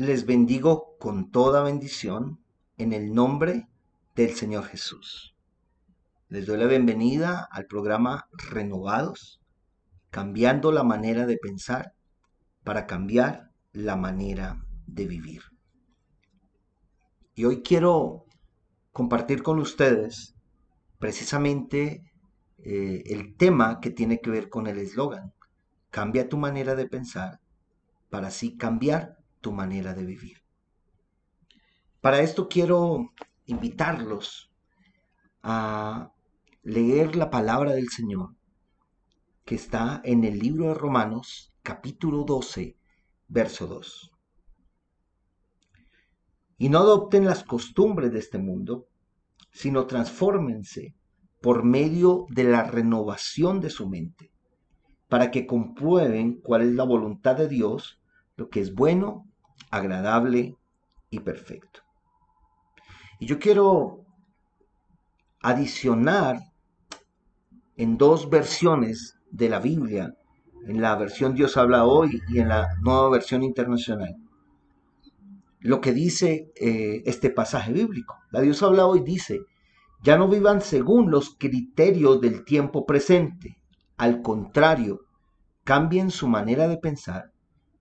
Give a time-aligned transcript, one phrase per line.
[0.00, 2.40] les bendigo con toda bendición
[2.78, 3.68] en el nombre
[4.16, 5.36] del Señor Jesús.
[6.30, 9.42] Les doy la bienvenida al programa Renovados,
[10.08, 11.92] cambiando la manera de pensar
[12.64, 15.42] para cambiar la manera de vivir.
[17.34, 18.24] Y hoy quiero
[18.92, 20.34] compartir con ustedes
[20.98, 22.10] precisamente
[22.56, 25.34] eh, el tema que tiene que ver con el eslogan.
[25.90, 27.38] Cambia tu manera de pensar
[28.08, 30.38] para así cambiar tu manera de vivir.
[32.00, 33.12] Para esto quiero
[33.46, 34.50] invitarlos
[35.42, 36.12] a
[36.62, 38.34] leer la palabra del Señor
[39.44, 42.76] que está en el libro de Romanos capítulo 12,
[43.28, 44.12] verso 2.
[46.58, 48.86] Y no adopten las costumbres de este mundo,
[49.50, 50.94] sino transfórmense
[51.40, 54.30] por medio de la renovación de su mente,
[55.08, 58.00] para que comprueben cuál es la voluntad de Dios,
[58.36, 59.29] lo que es bueno,
[59.70, 60.56] agradable
[61.10, 61.80] y perfecto.
[63.18, 64.04] Y yo quiero
[65.42, 66.40] adicionar
[67.76, 70.14] en dos versiones de la Biblia,
[70.66, 74.16] en la versión Dios habla hoy y en la nueva versión internacional,
[75.60, 78.16] lo que dice eh, este pasaje bíblico.
[78.30, 79.40] La Dios habla hoy dice,
[80.02, 83.58] ya no vivan según los criterios del tiempo presente,
[83.96, 85.00] al contrario,
[85.64, 87.32] cambien su manera de pensar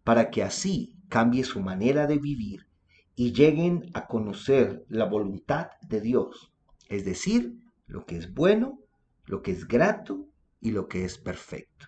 [0.03, 2.67] para que así cambie su manera de vivir
[3.15, 6.53] y lleguen a conocer la voluntad de Dios,
[6.87, 8.79] es decir, lo que es bueno,
[9.25, 10.27] lo que es grato
[10.61, 11.87] y lo que es perfecto.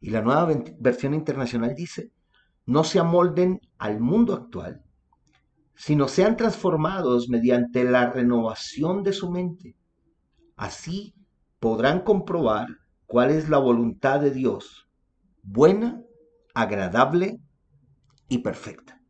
[0.00, 2.12] Y la nueva versión internacional dice,
[2.66, 4.84] no se amolden al mundo actual,
[5.74, 9.74] sino sean transformados mediante la renovación de su mente.
[10.56, 11.14] Así
[11.58, 12.68] podrán comprobar
[13.06, 14.88] cuál es la voluntad de Dios,
[15.42, 16.02] buena,
[16.54, 17.40] agradable
[18.28, 19.00] y perfecta.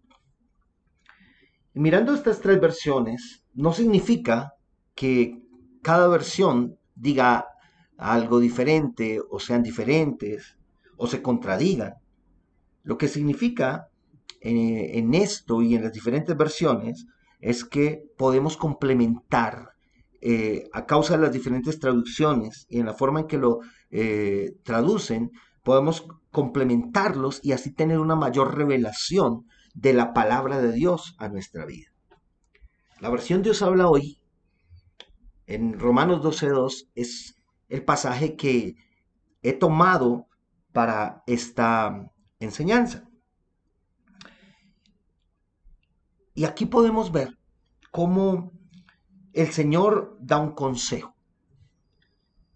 [1.75, 4.55] Mirando estas tres versiones, no significa
[4.95, 5.43] que
[5.83, 7.47] cada versión diga
[7.97, 10.57] algo diferente o sean diferentes
[10.97, 11.95] o se contradigan.
[12.83, 13.89] Lo que significa
[14.41, 17.07] eh, en esto y en las diferentes versiones
[17.41, 19.71] es que podemos complementar
[20.21, 24.57] eh, a causa de las diferentes traducciones y en la forma en que lo eh,
[24.65, 25.31] traducen,
[25.69, 31.67] podemos complementarlos y así tener una mayor revelación de la palabra de Dios a nuestra
[31.67, 31.89] vida.
[33.01, 34.19] La versión Dios habla hoy
[35.45, 37.35] en Romanos 12.2 es
[37.69, 38.77] el pasaje que
[39.43, 40.27] he tomado
[40.73, 43.07] para esta enseñanza.
[46.33, 47.37] Y aquí podemos ver
[47.91, 48.53] cómo
[49.35, 51.15] el Señor da un consejo.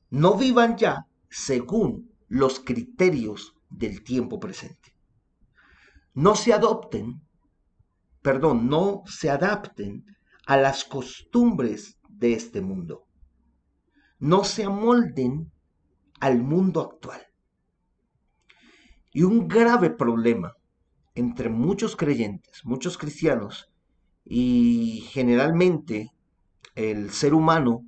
[0.09, 4.94] No vivan ya según los criterios del tiempo presente.
[6.15, 7.20] No se adopten,
[8.22, 10.06] perdón, no se adapten
[10.47, 13.04] a las costumbres de este mundo.
[14.19, 15.53] No se amolden
[16.20, 17.20] al mundo actual.
[19.12, 20.54] Y un grave problema
[21.14, 23.70] entre muchos creyentes, muchos cristianos,
[24.25, 26.12] y generalmente
[26.76, 27.84] el ser humano,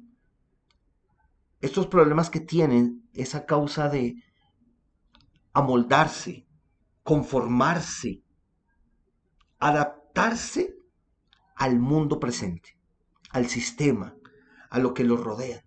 [1.62, 4.16] estos problemas que tienen es a causa de
[5.54, 6.46] amoldarse,
[7.04, 8.22] conformarse,
[9.60, 10.74] adaptarse
[11.54, 12.76] al mundo presente,
[13.30, 14.16] al sistema,
[14.68, 15.64] a lo que los rodea.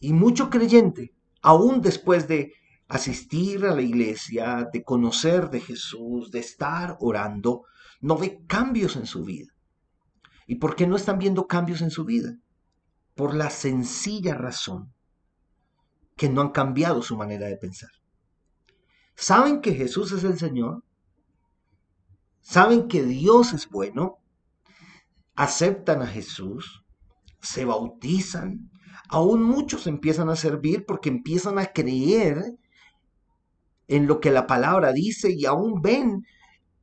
[0.00, 2.52] Y mucho creyente, aún después de
[2.88, 7.62] asistir a la iglesia, de conocer de Jesús, de estar orando,
[8.00, 9.52] no ve cambios en su vida.
[10.48, 12.36] ¿Y por qué no están viendo cambios en su vida?
[13.14, 14.92] Por la sencilla razón
[16.20, 17.88] que no han cambiado su manera de pensar.
[19.14, 20.84] ¿Saben que Jesús es el Señor?
[22.42, 24.18] ¿Saben que Dios es bueno?
[25.34, 26.84] ¿Aceptan a Jesús?
[27.40, 28.70] ¿Se bautizan?
[29.08, 32.54] Aún muchos empiezan a servir porque empiezan a creer
[33.88, 36.26] en lo que la palabra dice y aún ven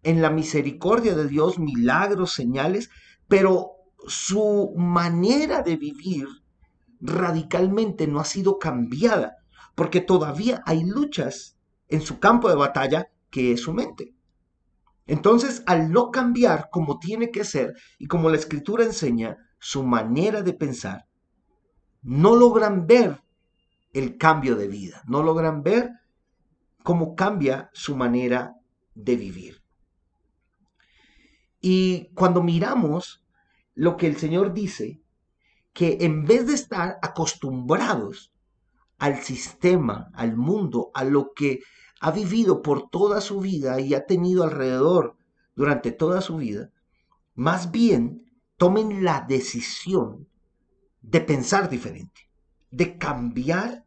[0.01, 2.89] en la misericordia de Dios milagros, señales,
[3.27, 3.73] pero
[4.07, 6.27] su manera de vivir
[6.99, 9.37] radicalmente no ha sido cambiada,
[9.75, 11.57] porque todavía hay luchas
[11.87, 14.13] en su campo de batalla que es su mente.
[15.05, 20.41] Entonces, al no cambiar como tiene que ser y como la escritura enseña su manera
[20.41, 21.07] de pensar,
[22.01, 23.21] no logran ver
[23.93, 25.91] el cambio de vida, no logran ver
[26.83, 28.55] cómo cambia su manera
[28.95, 29.61] de vivir.
[31.61, 33.23] Y cuando miramos
[33.73, 35.01] lo que el Señor dice,
[35.77, 38.33] que en vez de estar acostumbrados
[38.97, 41.59] al sistema, al mundo, a lo que
[42.01, 45.17] ha vivido por toda su vida y ha tenido alrededor
[45.55, 46.71] durante toda su vida,
[47.35, 48.25] más bien
[48.57, 50.27] tomen la decisión
[51.03, 52.27] de pensar diferente,
[52.71, 53.85] de cambiar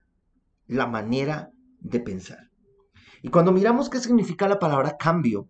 [0.68, 1.50] la manera
[1.80, 2.50] de pensar.
[3.20, 5.48] Y cuando miramos qué significa la palabra cambio,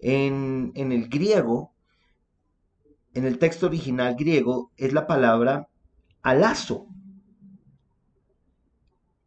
[0.00, 1.74] en, en el griego,
[3.14, 5.68] en el texto original griego, es la palabra
[6.22, 6.86] alazo,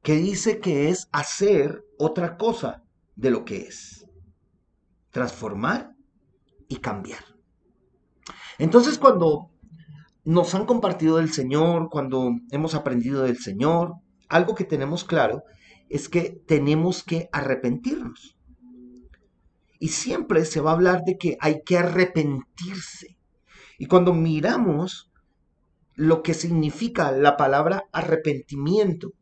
[0.02, 2.84] que dice que es hacer otra cosa
[3.16, 4.06] de lo que es.
[5.12, 5.96] Transformar
[6.68, 7.24] y cambiar.
[8.58, 9.50] Entonces cuando
[10.26, 13.96] nos han compartido del Señor, cuando hemos aprendido del Señor,
[14.30, 15.44] algo que tenemos claro
[15.90, 18.38] es que tenemos que arrepentirnos.
[19.80, 23.18] Y siempre se va a hablar de que hay que arrepentirse.
[23.78, 25.12] Y cuando miramos
[25.96, 29.14] lo que significa la palabra arrepentimiento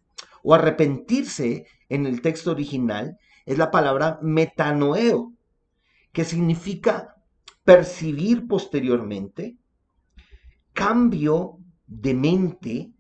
[0.44, 5.34] o arrepentirse en el texto original, es la palabra metanoeo,
[6.12, 7.16] que significa
[7.64, 9.58] percibir posteriormente,
[10.74, 11.58] cambio
[11.88, 12.92] de mente,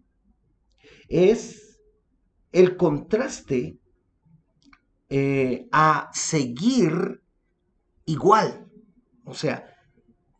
[1.07, 1.79] es
[2.51, 3.77] el contraste
[5.09, 7.21] eh, a seguir
[8.05, 8.67] igual.
[9.25, 9.70] O sea,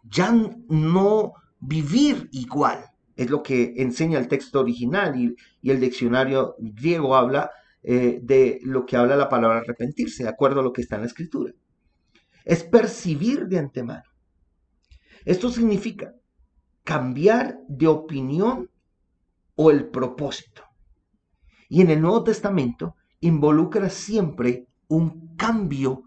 [0.03, 0.33] ya
[0.69, 2.85] no vivir igual.
[3.15, 5.35] Es lo que enseña el texto original y,
[5.69, 7.51] el diccionario griego habla
[7.83, 11.01] eh, de lo que habla la palabra arrepentirse, de acuerdo a lo que está en
[11.01, 11.53] la escritura.
[12.43, 14.03] Es percibir de antemano.
[15.25, 16.13] Esto significa
[16.83, 18.69] cambiar de opinión
[19.55, 20.63] o el propósito.
[21.69, 26.03] Y en el Nuevo Testamento involucra siempre un cambio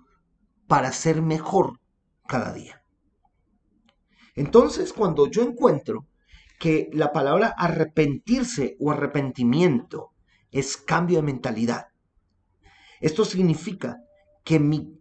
[0.66, 1.80] para ser mejor
[2.26, 2.83] cada día.
[4.34, 6.06] Entonces, cuando yo encuentro
[6.58, 10.12] que la palabra arrepentirse o arrepentimiento
[10.50, 11.88] es cambio de mentalidad,
[13.00, 13.98] esto significa
[14.44, 14.98] que mi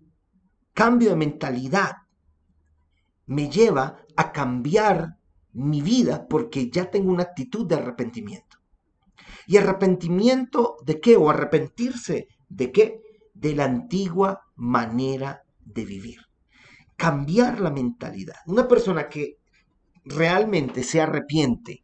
[0.74, 1.98] cambio de mentalidad
[3.26, 5.18] me lleva a cambiar
[5.54, 8.58] mi vida porque ya tengo una actitud de arrepentimiento.
[9.48, 11.16] ¿Y arrepentimiento de qué?
[11.16, 13.02] ¿O arrepentirse de qué?
[13.34, 16.33] De la antigua manera de vivir.
[16.96, 18.38] Cambiar la mentalidad.
[18.46, 19.38] Una persona que
[20.06, 21.84] realmente se arrepiente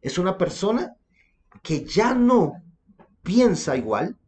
[0.00, 0.94] es una persona
[1.62, 2.52] que ya no
[3.22, 4.18] piensa igual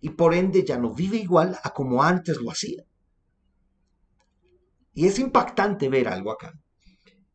[0.00, 2.84] y por ende ya no vive igual a como antes lo hacía.
[4.94, 6.54] Y es impactante ver algo acá,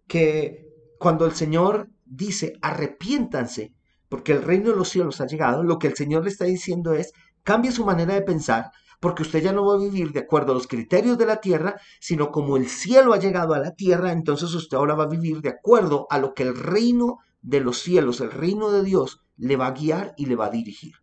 [0.07, 3.73] que cuando el Señor dice arrepiéntanse,
[4.09, 6.93] porque el reino de los cielos ha llegado, lo que el Señor le está diciendo
[6.93, 7.13] es
[7.43, 8.71] cambie su manera de pensar,
[9.01, 11.81] porque usted ya no va a vivir de acuerdo a los criterios de la tierra,
[11.99, 15.41] sino como el cielo ha llegado a la tierra, entonces usted ahora va a vivir
[15.41, 19.57] de acuerdo a lo que el reino de los cielos, el reino de Dios, le
[19.57, 20.93] va a guiar y le va a dirigir.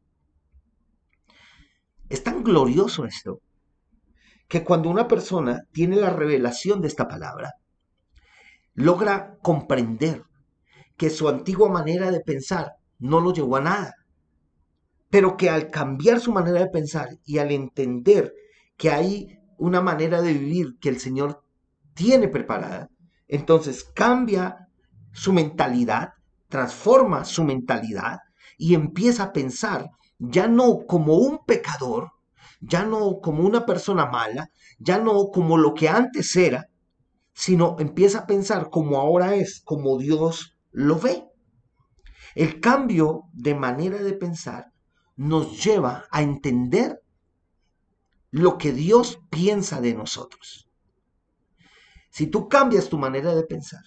[2.09, 3.41] Es tan glorioso esto
[4.47, 7.55] que cuando una persona tiene la revelación de esta palabra,
[8.75, 10.23] logra comprender
[10.97, 13.95] que su antigua manera de pensar no lo llevó a nada,
[15.11, 18.35] pero que al cambiar su manera de pensar y al entender
[18.77, 21.43] que hay una manera de vivir que el Señor
[21.95, 22.91] tiene preparada,
[23.27, 24.69] entonces cambia
[25.13, 26.11] su mentalidad,
[26.49, 28.19] transforma su mentalidad
[28.57, 32.11] y empieza a pensar ya no como un pecador,
[32.61, 36.69] ya no como una persona mala, ya no como lo que antes era,
[37.33, 41.25] sino empieza a pensar como ahora es, como Dios lo ve.
[42.35, 44.73] El cambio de manera de pensar
[45.19, 47.03] nos lleva a entender
[48.31, 50.71] lo que Dios piensa de nosotros.
[52.09, 53.85] Si tú cambias tu manera de pensar,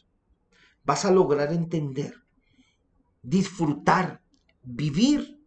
[0.84, 2.14] vas a lograr entender,
[3.24, 4.22] disfrutar,
[4.62, 5.44] vivir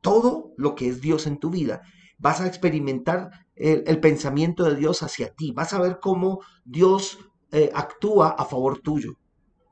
[0.00, 1.82] todo lo que es Dios en tu vida
[2.18, 7.18] vas a experimentar el, pensamiento de Dios hacia ti, vas a ver cómo Dios
[7.52, 9.18] eh, actúa a favor tuyo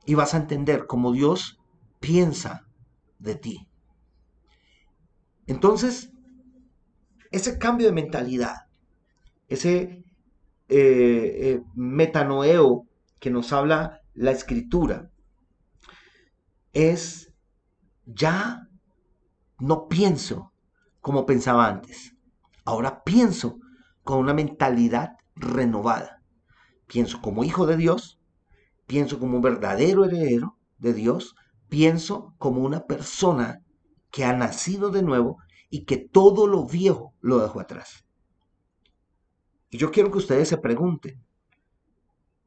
[0.05, 1.59] y vas a entender cómo Dios
[1.99, 2.67] piensa
[3.19, 3.67] de ti.
[5.47, 6.11] Entonces,
[7.31, 8.67] ese cambio de mentalidad,
[9.47, 10.03] ese
[10.69, 12.87] eh, eh, metanoeo
[13.19, 15.09] que nos habla la escritura,
[16.73, 17.33] es
[18.05, 18.67] ya
[19.59, 20.51] no pienso
[21.01, 22.15] como pensaba antes.
[22.65, 23.59] Ahora pienso
[24.03, 26.21] con una mentalidad renovada.
[26.87, 28.19] Pienso como hijo de Dios,
[28.85, 31.35] pienso como un verdadero heredero de Dios,
[31.69, 33.62] pienso como una persona
[34.13, 35.39] que ha nacido de nuevo
[35.71, 38.05] y que todo lo viejo lo dejó atrás.
[39.71, 41.19] Y yo quiero que ustedes se pregunten,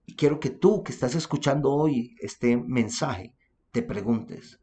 [0.07, 3.35] y quiero que tú que estás escuchando hoy este mensaje,
[3.73, 4.61] te preguntes,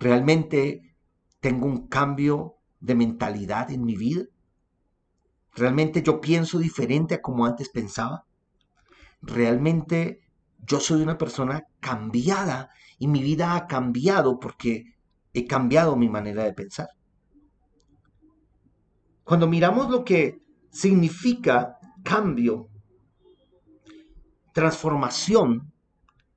[0.00, 0.96] ¿realmente
[1.38, 4.24] tengo un cambio de mentalidad en mi vida?
[5.52, 8.24] ¿Realmente yo pienso diferente a como antes pensaba?
[9.20, 10.22] ¿Realmente
[10.66, 14.93] yo soy una persona cambiada y mi vida ha cambiado porque
[15.34, 16.88] he cambiado mi manera de pensar?
[19.24, 22.68] Cuando miramos lo que significa cambio,
[24.52, 25.72] transformación,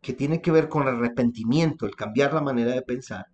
[0.02, 3.28] que tiene que ver con el arrepentimiento, el cambiar la manera de pensar,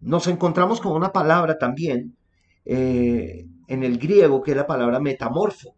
[0.00, 2.16] nos encontramos con una palabra también
[2.64, 5.74] eh, en el griego que es la palabra metamorfo,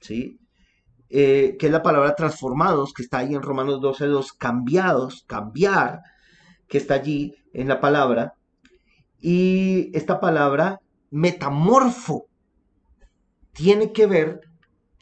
[0.00, 0.38] ¿sí?
[1.08, 6.00] Eh, que es la palabra transformados, que está ahí en Romanos 12.2, cambiados, cambiar,
[6.72, 8.32] que está allí en la palabra.
[9.20, 12.28] Y esta palabra metamorfo
[13.52, 14.40] tiene que ver,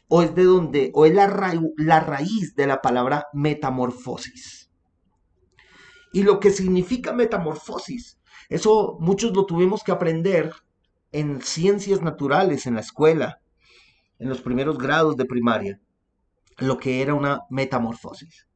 [0.09, 1.29] o es de donde, o es la,
[1.77, 4.69] la raíz de la palabra metamorfosis.
[6.13, 10.53] Y lo que significa metamorfosis, eso muchos lo tuvimos que aprender
[11.13, 13.43] en ciencias naturales, en la escuela,
[14.19, 15.81] en los primeros grados de primaria,
[16.59, 18.49] lo que era una metamorfosis.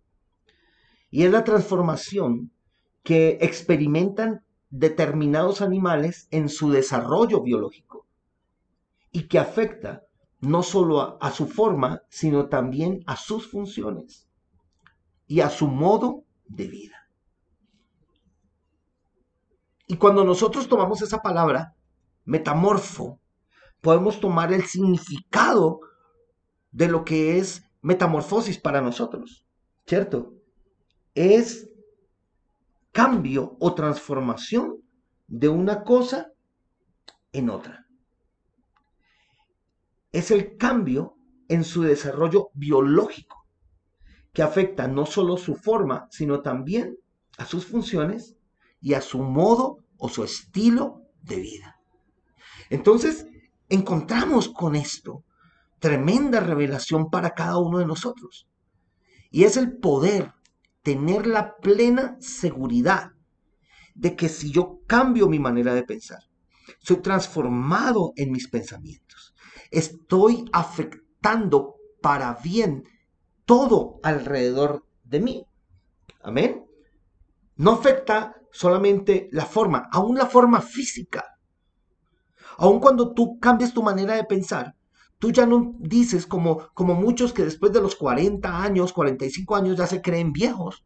[1.12, 2.50] Y es la transformación
[3.04, 8.06] que experimentan determinados animales en su desarrollo biológico
[9.12, 10.02] y que afecta
[10.40, 14.26] no solo a, su forma, sino también a sus funciones
[15.26, 17.08] y a su modo de vida.
[19.86, 21.74] Y cuando nosotros tomamos esa palabra,
[22.24, 23.20] metamorfo,
[23.80, 25.80] podemos tomar el significado
[26.72, 29.46] de lo que es metamorfosis para nosotros,
[29.86, 30.32] ¿cierto?
[31.14, 31.70] Es
[32.94, 34.80] cambio o transformación
[35.26, 36.30] de una cosa
[37.32, 37.88] en otra.
[40.12, 41.16] Es el cambio
[41.48, 43.48] en su desarrollo biológico,
[44.32, 46.96] que afecta no solo su forma, sino también
[47.36, 48.36] a sus funciones
[48.80, 51.80] y a su modo o su estilo de vida.
[52.70, 53.26] Entonces,
[53.68, 55.24] encontramos con esto
[55.80, 58.46] tremenda revelación para cada uno de nosotros.
[59.32, 60.32] Y es el poder
[60.84, 63.12] tener la plena seguridad
[63.94, 66.20] de que si yo cambio mi manera de pensar,
[66.78, 69.34] soy transformado en mis pensamientos,
[69.70, 72.84] estoy afectando para bien
[73.46, 75.46] todo alrededor de mí.
[76.22, 76.64] Amén.
[77.56, 81.24] No afecta solamente la forma, aún la forma física.
[82.58, 84.74] Aún cuando tú cambias tu manera de pensar,
[85.24, 89.78] tú ya no dices como, como muchos que después de los 40 años, 45 años
[89.78, 90.84] ya se creen viejos.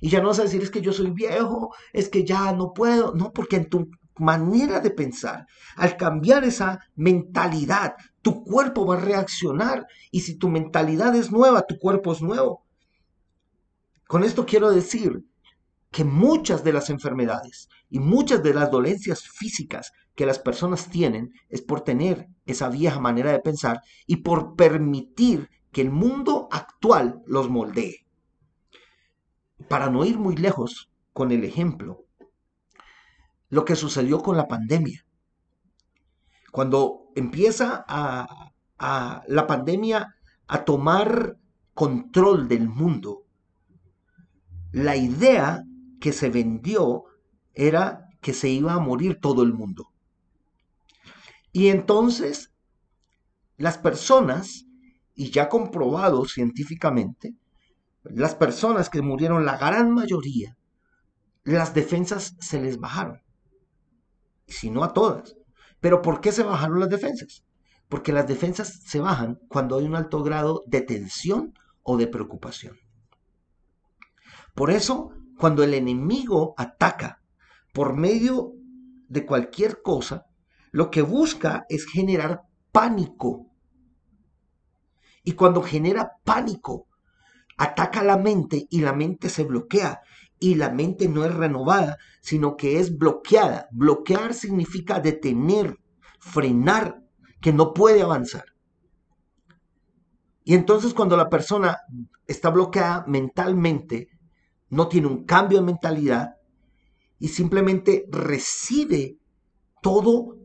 [0.00, 2.72] Y ya no vas a decir es que yo soy viejo, es que ya no
[2.72, 3.14] puedo.
[3.14, 9.00] No, porque en tu manera de pensar, al cambiar esa mentalidad, tu cuerpo va a
[9.00, 9.86] reaccionar.
[10.10, 12.64] Y si tu mentalidad es nueva, tu cuerpo es nuevo.
[14.08, 15.24] Con esto quiero decir
[15.92, 21.32] que muchas de las enfermedades y muchas de las dolencias físicas que las personas tienen
[21.50, 27.22] es por tener esa vieja manera de pensar y por permitir que el mundo actual
[27.26, 28.06] los moldee.
[29.68, 32.06] Para no ir muy lejos con el ejemplo,
[33.50, 35.04] lo que sucedió con la pandemia.
[36.50, 41.36] Cuando empieza a, a la pandemia a tomar
[41.74, 43.24] control del mundo,
[44.72, 45.62] la idea
[46.00, 47.04] que se vendió
[47.52, 49.90] era que se iba a morir todo el mundo.
[51.56, 52.50] Y entonces
[53.56, 54.66] las personas,
[55.14, 57.34] y ya comprobado científicamente,
[58.02, 60.58] las personas que murieron, la gran mayoría,
[61.44, 63.22] las defensas se les bajaron.
[64.46, 65.34] Si no a todas.
[65.80, 67.42] Pero ¿por qué se bajaron las defensas?
[67.88, 72.76] Porque las defensas se bajan cuando hay un alto grado de tensión o de preocupación.
[74.54, 77.22] Por eso cuando el enemigo ataca
[77.72, 78.52] por medio
[79.08, 80.26] de cualquier cosa,
[80.76, 83.46] lo que busca es generar pánico.
[85.24, 86.86] Y cuando genera pánico,
[87.56, 90.02] ataca la mente y la mente se bloquea.
[90.38, 93.68] Y la mente no es renovada, sino que es bloqueada.
[93.72, 95.78] Bloquear significa detener,
[96.20, 97.00] frenar,
[97.40, 98.44] que no puede avanzar.
[100.44, 101.78] Y entonces cuando la persona
[102.26, 104.08] está bloqueada mentalmente,
[104.68, 106.34] no tiene un cambio de mentalidad
[107.18, 109.16] y simplemente recibe
[109.86, 110.36] todo,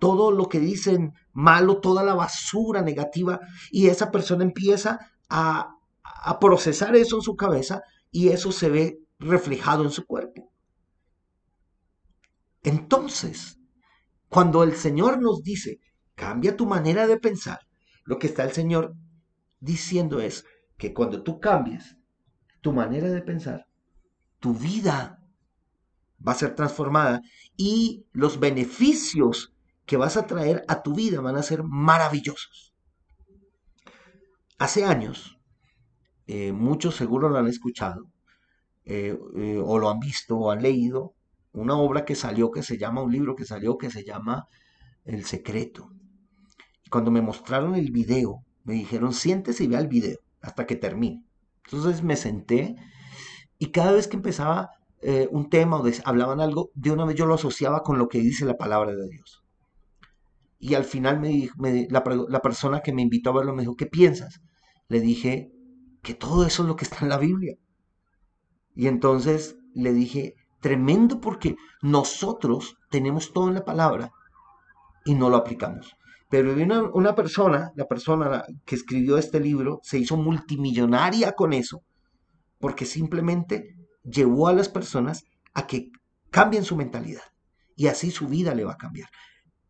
[0.00, 3.38] todo lo que dicen malo, toda la basura negativa
[3.70, 8.98] y esa persona empieza a, a procesar eso en su cabeza y eso se ve
[9.20, 10.50] reflejado en su cuerpo.
[12.64, 13.60] Entonces,
[14.28, 15.78] cuando el Señor nos dice,
[16.16, 17.60] cambia tu manera de pensar,
[18.02, 18.96] lo que está el Señor
[19.60, 21.96] diciendo es que cuando tú cambies
[22.60, 23.66] tu manera de pensar,
[24.40, 25.20] tu vida
[26.26, 27.22] va a ser transformada
[27.56, 29.54] y los beneficios
[29.86, 32.74] que vas a traer a tu vida van a ser maravillosos.
[34.58, 35.38] Hace años,
[36.26, 38.10] eh, muchos seguro lo han escuchado,
[38.84, 41.14] eh, eh, o lo han visto o han leído,
[41.52, 44.48] una obra que salió que se llama, un libro que salió que se llama
[45.04, 45.90] El Secreto.
[46.84, 50.76] Y cuando me mostraron el video, me dijeron, siéntese y vea el video hasta que
[50.76, 51.24] termine.
[51.64, 52.76] Entonces me senté
[53.58, 54.70] y cada vez que empezaba
[55.30, 58.46] un tema o hablaban algo, de una vez yo lo asociaba con lo que dice
[58.46, 59.42] la palabra de Dios.
[60.58, 61.50] Y al final me,
[61.90, 64.40] la, la, persona que me invitó a verlo me dijo, ¿qué piensas?
[64.88, 65.50] Le dije
[66.02, 67.56] que todo eso es lo que está en la Biblia.
[68.74, 74.10] Y entonces le dije, tremendo porque nosotros tenemos todo en la palabra
[75.04, 75.94] y no lo aplicamos.
[76.30, 81.82] Pero una, una persona, la persona que escribió este libro, se hizo multimillonaria con eso,
[82.58, 85.90] porque simplemente llevó a las personas a que
[86.30, 87.22] cambien su mentalidad
[87.76, 89.08] y así su vida le va a cambiar,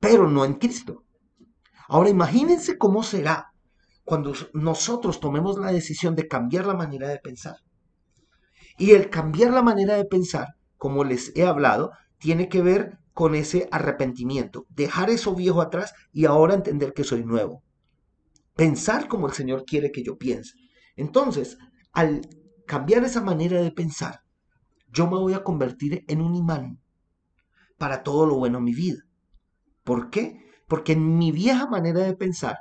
[0.00, 1.04] pero no en Cristo.
[1.88, 3.52] Ahora imagínense cómo será
[4.04, 7.56] cuando nosotros tomemos la decisión de cambiar la manera de pensar.
[8.76, 13.34] Y el cambiar la manera de pensar, como les he hablado, tiene que ver con
[13.34, 17.62] ese arrepentimiento, dejar eso viejo atrás y ahora entender que soy nuevo.
[18.56, 20.54] Pensar como el Señor quiere que yo piense.
[20.96, 21.56] Entonces,
[21.92, 22.22] al
[22.66, 24.24] cambiar esa manera de pensar,
[24.94, 26.80] yo me voy a convertir en un imán
[27.76, 29.02] para todo lo bueno en mi vida.
[29.82, 30.46] ¿Por qué?
[30.68, 32.58] Porque en mi vieja manera de pensar,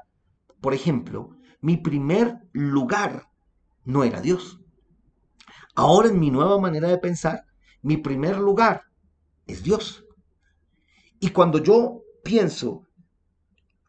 [0.59, 3.29] por ejemplo, mi primer lugar
[3.85, 4.59] no era Dios.
[5.75, 7.45] Ahora en mi nueva manera de pensar,
[7.81, 8.83] mi primer lugar
[9.45, 10.05] es Dios.
[11.19, 12.87] Y cuando yo pienso,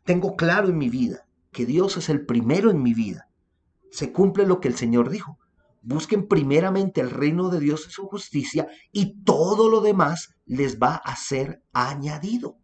[0.05, 3.29] tengo claro en mi vida que Dios es el primero en mi vida,
[3.91, 5.39] se cumple lo que el Señor dijo.
[5.87, 10.95] Busquen primeramente el reino de Dios y su justicia y todo lo demás les va
[10.97, 12.59] a ser añadido.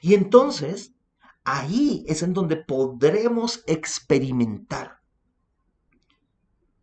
[0.00, 0.94] Y entonces,
[1.44, 4.98] ahí es en donde podremos experimentar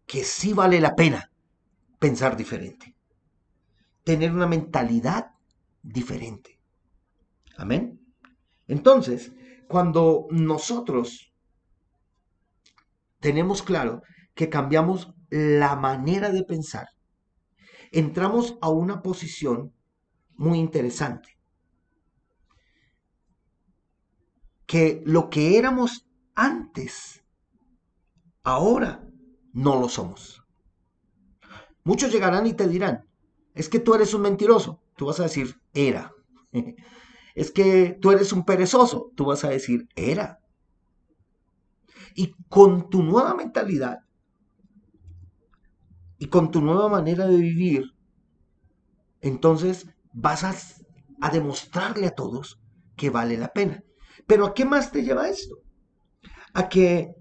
[0.05, 1.29] que sí vale la pena
[1.99, 2.95] pensar diferente,
[4.05, 5.31] tener una mentalidad
[5.81, 6.61] diferente.
[7.57, 7.99] Amén.
[8.67, 9.33] Entonces,
[9.67, 11.33] cuando nosotros
[13.19, 14.01] tenemos claro
[14.33, 16.87] que cambiamos la manera de pensar,
[17.91, 19.73] entramos a una posición
[20.35, 21.37] muy interesante.
[24.65, 27.23] Que lo que éramos antes,
[28.43, 29.07] ahora
[29.53, 30.43] no lo somos.
[31.83, 33.05] Muchos llegarán y te dirán,
[33.53, 34.81] es que tú eres un mentiroso.
[34.95, 36.13] Tú vas a decir, era.
[37.35, 39.11] es que tú eres un perezoso.
[39.15, 40.39] Tú vas a decir, era.
[42.15, 43.99] Y con tu nueva mentalidad
[46.23, 47.83] y con tu nueva manera de vivir,
[49.19, 52.61] entonces vas a, demostrarle a todos
[52.95, 53.83] que vale la pena.
[54.25, 55.57] Pero ¿a qué más te lleva esto?
[56.53, 57.13] A que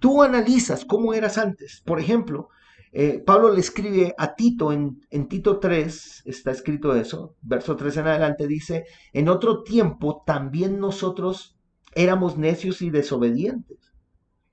[0.00, 1.80] tú analizas cómo eras antes.
[1.86, 2.50] Por ejemplo,
[2.92, 7.96] eh, Pablo le escribe a Tito en, en, Tito 3, está escrito eso, verso 3
[7.96, 11.56] en adelante, dice, en otro tiempo también nosotros
[11.94, 13.78] éramos necios y desobedientes,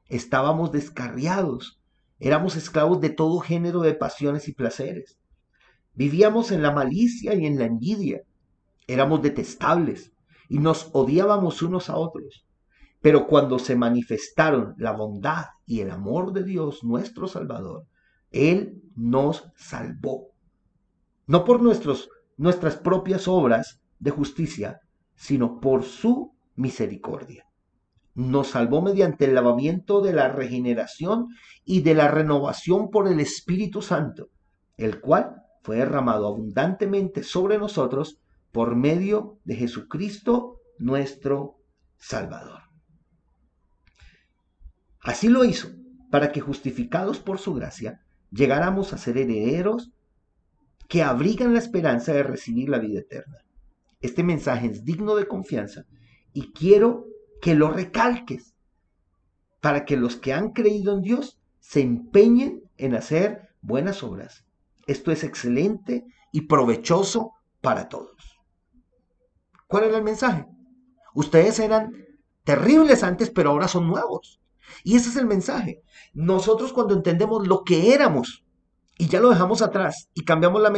[0.07, 1.80] estábamos descarriados,
[2.21, 5.17] éramos esclavos de todo género de pasiones y placeres,
[5.93, 8.21] vivíamos en la malicia y en la envidia,
[8.87, 10.13] éramos detestables
[10.47, 12.45] y nos odiábamos unos a otros.
[13.01, 17.87] Pero cuando se manifestaron la bondad y el amor de Dios, nuestro Salvador,
[18.29, 20.27] Él nos salvó.
[21.25, 24.79] No por nuestros, nuestras propias obras de justicia,
[25.15, 27.50] sino por su misericordia.
[28.13, 31.27] Nos salvó mediante el lavamiento de la regeneración
[31.63, 34.29] y de la renovación por el Espíritu Santo,
[34.77, 38.19] el cual fue derramado abundantemente sobre nosotros
[38.51, 41.57] por medio de Jesucristo nuestro
[41.97, 42.61] Salvador.
[44.99, 45.69] Así lo hizo,
[46.09, 49.91] para que justificados por su gracia, llegáramos a ser herederos
[50.87, 53.37] que abrigan la esperanza de recibir la vida eterna.
[54.01, 55.85] Este mensaje es digno de confianza
[56.33, 57.05] y quiero
[57.41, 58.53] que lo recalques
[59.59, 64.45] para que los que han creído en Dios se empeñen en hacer buenas obras.
[64.87, 68.39] Esto es excelente y provechoso para todos.
[69.67, 70.47] ¿Cuál era el mensaje?
[71.13, 71.93] Ustedes eran
[72.43, 74.41] terribles antes, pero ahora son nuevos.
[74.83, 75.81] Y ese es el mensaje.
[76.13, 78.43] Nosotros cuando entendemos lo que éramos
[78.97, 80.71] y ya lo dejamos atrás y cambiamos la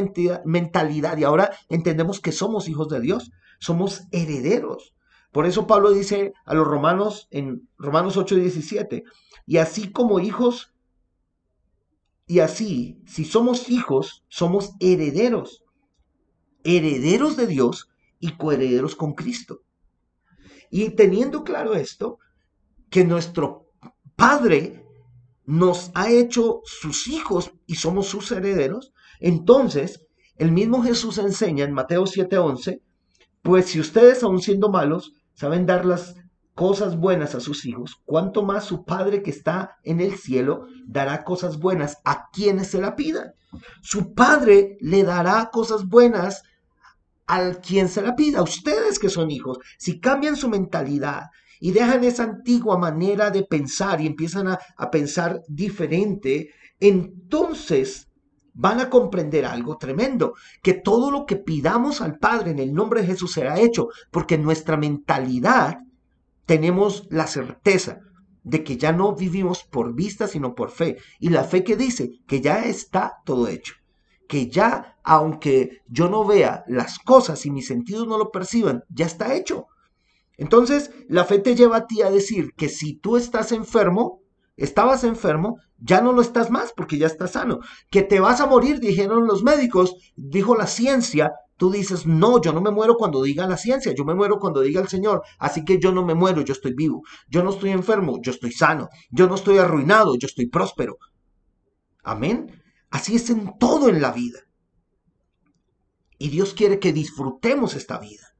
[0.45, 4.93] mentalidad y ahora entendemos que somos hijos de Dios, somos herederos.
[5.33, 9.03] Por eso Pablo dice a los romanos en Romanos 8, 17,
[9.45, 10.69] y así como hijos,
[12.25, 15.65] Y así, si somos hijos, somos herederos.
[16.63, 19.63] Herederos de Dios y coherederos con Cristo.
[20.71, 22.19] Y teniendo claro esto,
[22.89, 23.67] que nuestro
[24.15, 24.85] Padre
[25.45, 30.05] nos ha hecho sus hijos y somos sus herederos, entonces
[30.37, 32.81] el mismo Jesús enseña en Mateo 7:11,
[33.41, 36.15] pues si ustedes aun siendo malos saben dar las
[36.53, 41.23] cosas buenas a sus hijos, cuanto más su Padre que está en el cielo dará
[41.23, 43.33] cosas buenas a quienes se la pidan.
[43.81, 46.43] Su Padre le dará cosas buenas
[47.25, 48.41] al quien se la pida.
[48.41, 51.23] Ustedes que son hijos, si cambian su mentalidad
[51.59, 58.09] y dejan esa antigua manera de pensar y empiezan a, a pensar diferente, entonces
[58.53, 63.01] van a comprender algo tremendo, que todo lo que pidamos al Padre en el nombre
[63.01, 65.79] de Jesús será hecho, porque nuestra mentalidad
[66.45, 67.99] tenemos la certeza
[68.43, 70.97] de que ya no vivimos por vista, sino por fe.
[71.19, 73.75] Y la fe que dice que ya está todo hecho.
[74.27, 79.05] Que ya, aunque yo no vea las cosas y mis sentidos no lo perciban, ya
[79.05, 79.67] está hecho.
[80.37, 84.22] Entonces, la fe te lleva a ti a decir que si tú estás enfermo,
[84.55, 87.59] estabas enfermo, ya no lo estás más porque ya estás sano.
[87.89, 92.51] Que te vas a morir, dijeron los médicos, dijo la ciencia, Tú dices, no, yo
[92.51, 95.23] no me muero cuando diga la ciencia, yo me muero cuando diga el Señor.
[95.37, 97.03] Así que yo no me muero, yo estoy vivo.
[97.29, 98.89] Yo no estoy enfermo, yo estoy sano.
[99.11, 100.97] Yo no estoy arruinado, yo estoy próspero.
[102.03, 102.61] Amén.
[102.89, 104.39] Así es en todo en la vida.
[106.17, 108.35] Y Dios quiere que disfrutemos esta vida,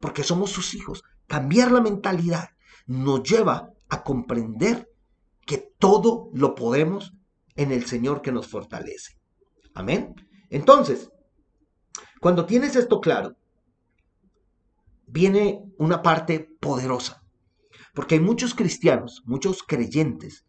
[0.00, 1.02] porque somos sus hijos.
[1.26, 2.50] Cambiar la mentalidad
[2.86, 4.88] nos lleva a comprender
[5.46, 7.14] que todo lo podemos
[7.56, 9.16] en el Señor que nos fortalece.
[9.74, 10.14] Amén.
[10.50, 11.10] Entonces,
[12.20, 13.36] cuando tienes esto claro,
[15.06, 17.22] viene una parte poderosa.
[17.94, 20.44] Porque hay muchos cristianos, muchos creyentes,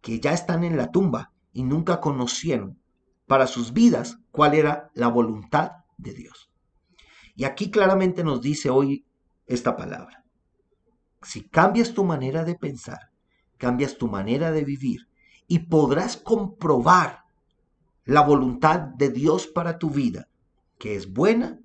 [0.00, 2.78] que ya están en la tumba y nunca conocieron
[3.26, 6.50] para sus vidas cuál era la voluntad de Dios.
[7.34, 9.04] Y aquí claramente nos dice hoy
[9.46, 10.24] esta palabra.
[11.22, 13.10] Si cambias tu manera de pensar,
[13.58, 15.08] cambias tu manera de vivir
[15.46, 17.24] y podrás comprobar
[18.04, 20.28] la voluntad de Dios para tu vida,
[20.78, 21.60] que es buena,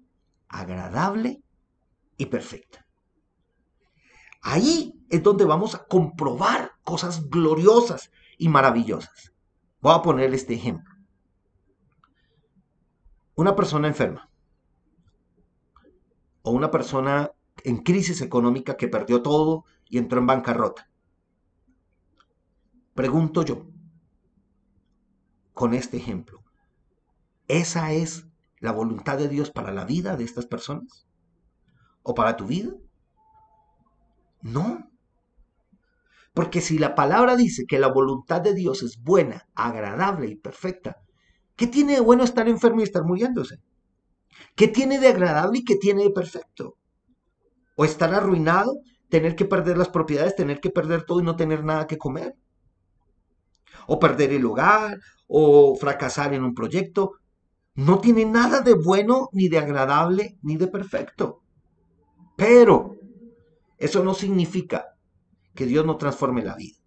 [0.47, 1.43] agradable
[2.17, 2.85] y perfecta.
[4.41, 9.33] Ahí es donde vamos a comprobar cosas gloriosas y maravillosas.
[9.81, 10.95] Voy a poner este ejemplo.
[13.35, 14.29] Una persona enferma
[16.41, 17.31] o una persona
[17.63, 20.90] en crisis económica que perdió todo y entró en bancarrota.
[23.01, 23.65] Pregunto yo,
[25.55, 26.43] con este ejemplo,
[27.47, 28.27] ¿esa es
[28.59, 31.07] la voluntad de Dios para la vida de estas personas?
[32.03, 32.73] ¿O para tu vida?
[34.43, 34.87] No.
[36.35, 40.97] Porque si la palabra dice que la voluntad de Dios es buena, agradable y perfecta,
[41.55, 43.55] ¿qué tiene de bueno estar enfermo y estar muriéndose?
[44.55, 46.77] ¿Qué tiene de agradable y qué tiene de perfecto?
[47.75, 48.73] ¿O estar arruinado,
[49.09, 52.35] tener que perder las propiedades, tener que perder todo y no tener nada que comer?
[53.87, 54.99] ¿O perder el hogar?
[55.27, 57.13] ¿O fracasar en un proyecto?
[57.75, 61.41] no tiene nada de bueno, ni de agradable, ni de perfecto.
[62.35, 62.97] Pero
[63.77, 64.95] eso no significa
[65.55, 66.77] que Dios no transforme la vida.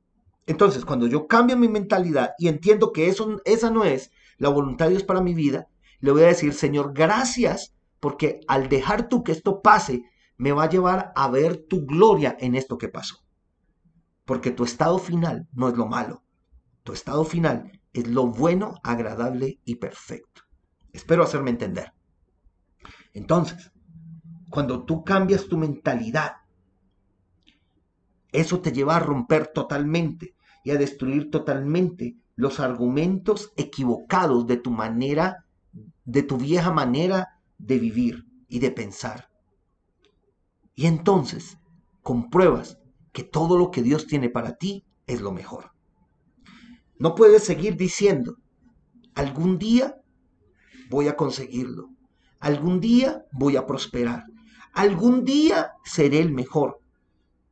[0.46, 4.86] Entonces, cuando yo cambio mi mentalidad y entiendo que eso, esa no es la voluntad
[4.86, 5.68] de Dios para mi vida,
[6.00, 10.02] le voy a decir, Señor, gracias, porque al dejar tú que esto pase,
[10.36, 13.16] me va a llevar a ver tu gloria en esto que pasó.
[14.26, 16.23] Porque tu estado final no es lo malo.
[16.84, 20.42] Tu estado final es lo bueno, agradable y perfecto.
[20.92, 21.92] Espero hacerme entender.
[23.14, 23.72] Entonces,
[24.50, 26.32] cuando tú cambias tu mentalidad,
[28.32, 34.70] eso te lleva a romper totalmente y a destruir totalmente los argumentos equivocados de tu
[34.70, 35.46] manera,
[36.04, 39.30] de tu vieja manera de vivir y de pensar.
[40.74, 41.58] Y entonces
[42.02, 42.78] compruebas
[43.12, 45.73] que todo lo que Dios tiene para ti es lo mejor.
[46.98, 48.36] No puedes seguir diciendo,
[49.14, 49.96] algún día
[50.90, 51.88] voy a conseguirlo.
[52.40, 54.24] Algún día voy a prosperar.
[54.72, 56.80] Algún día seré el mejor.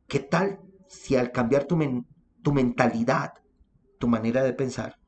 [0.07, 1.79] ¿Qué tal si al cambiar tu,
[2.43, 3.33] tu mentalidad,
[3.99, 4.99] tu manera de pensar,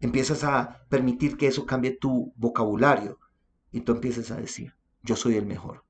[0.00, 3.18] empiezas a permitir que eso cambie tu vocabulario
[3.72, 5.84] y tú empieces a decir, yo soy el mejor?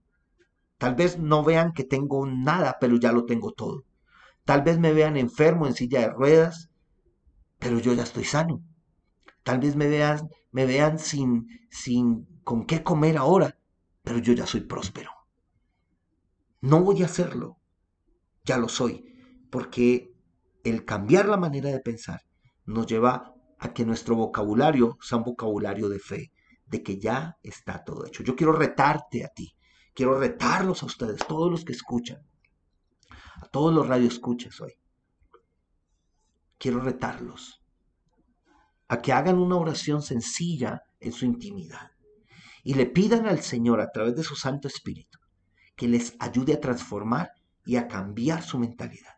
[0.78, 3.84] Tal vez no vean que tengo nada, pero ya lo tengo todo.
[4.44, 6.70] Tal vez me vean enfermo en silla de ruedas,
[7.66, 8.62] pero yo ya estoy sano.
[9.42, 13.58] Tal vez me vean me vean sin, sin con qué comer ahora,
[14.04, 15.10] pero yo ya soy próspero.
[16.60, 17.58] No voy a hacerlo,
[18.44, 19.04] ya lo soy,
[19.50, 20.14] porque
[20.62, 22.22] el cambiar la manera de pensar
[22.66, 26.32] nos lleva a que nuestro vocabulario sea un vocabulario de fe,
[26.66, 28.22] de que ya está todo hecho.
[28.22, 29.56] Yo quiero retarte a ti,
[29.92, 32.24] quiero retarlos a ustedes, todos los que escuchan,
[33.42, 34.74] a todos los radioescuchas hoy.
[36.58, 37.62] Quiero retarlos
[38.88, 41.90] a que hagan una oración sencilla en su intimidad
[42.62, 45.18] y le pidan al Señor a través de su Santo Espíritu
[45.76, 47.30] que les ayude a transformar
[47.64, 49.12] y a cambiar su mentalidad.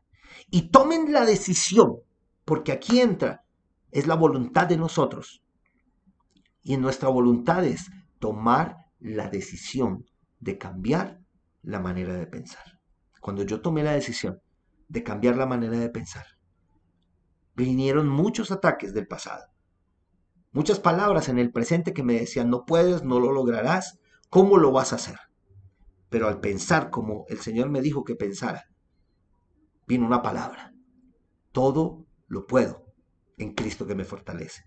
[0.51, 1.99] Y tomen la decisión,
[2.45, 3.45] porque aquí entra,
[3.91, 5.43] es la voluntad de nosotros.
[6.63, 10.05] Y en nuestra voluntad es tomar la decisión
[10.41, 11.21] de cambiar
[11.63, 12.81] la manera de pensar.
[13.21, 14.41] Cuando yo tomé la decisión
[14.89, 16.27] de cambiar la manera de pensar,
[17.59, 19.45] vinieron muchos ataques del pasado
[20.53, 23.99] muchas palabras en el presente que me decían, no puedes, no lo lograrás,
[24.31, 25.19] ¿cómo lo vas a hacer?
[26.09, 28.65] Pero al pensar como el Señor me dijo que pensara,
[29.87, 30.73] vino una palabra,
[31.53, 32.87] todo lo puedo
[33.37, 34.65] en Cristo que me fortalece.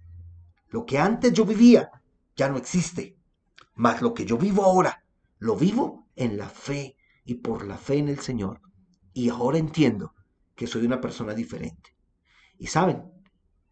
[0.69, 1.89] Lo que antes yo vivía
[2.35, 3.17] ya no existe,
[3.75, 5.03] mas lo que yo vivo ahora,
[5.39, 8.61] lo vivo en la fe y por la fe en el Señor.
[9.13, 10.13] Y ahora entiendo
[10.55, 11.97] que soy una persona diferente.
[12.61, 13.11] Y saben,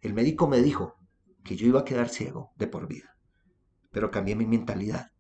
[0.02, 0.96] el médico me dijo,
[1.44, 3.16] que yo iba a quedar ciego de por vida.
[3.92, 5.12] Pero cambié mi mentalidad.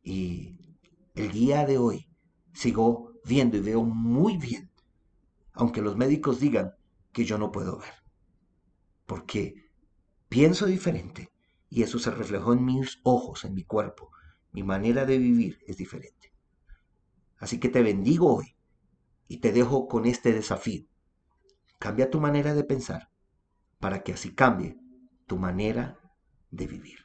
[0.00, 0.76] Y
[1.16, 2.08] el día de hoy
[2.52, 4.70] sigo viendo y veo muy bien,
[5.54, 6.76] aunque los médicos digan
[7.10, 7.94] que yo no puedo ver.
[9.06, 9.72] Porque
[10.28, 11.32] pienso diferente
[11.68, 14.12] y eso se reflejó en mis ojos, en mi cuerpo.
[14.52, 16.32] Mi manera de vivir es diferente.
[17.38, 18.54] Así que te bendigo hoy
[19.26, 20.86] y te dejo con este desafío.
[21.78, 23.10] Cambia tu manera de pensar
[23.78, 24.76] para que así cambie
[25.26, 25.98] tu manera
[26.50, 26.98] de vivir.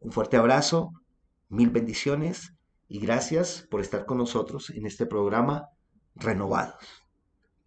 [0.00, 0.92] Un fuerte abrazo,
[1.48, 2.54] mil bendiciones
[2.88, 5.68] y gracias por estar con nosotros en este programa
[6.16, 7.04] Renovados,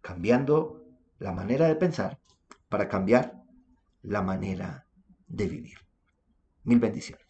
[0.02, 0.84] cambiando
[1.18, 2.20] la manera de pensar
[2.68, 3.42] para cambiar
[4.02, 4.86] la manera
[5.26, 5.78] de vivir.
[6.62, 7.23] Mil bendiciones.